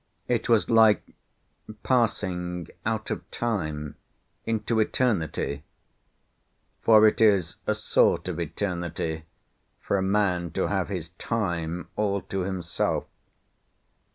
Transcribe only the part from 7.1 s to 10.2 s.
is a sort of Eternity for a